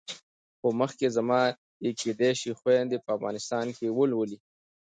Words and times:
خو 0.59 0.67
مخکې 0.81 1.07
زما 1.17 1.41
یې 1.85 1.91
کېدای 2.01 2.31
شي 2.41 2.51
خویندې 2.59 2.97
په 3.03 3.09
افغانستان 3.17 3.65
کې 3.77 3.87
ولولي. 3.97 4.37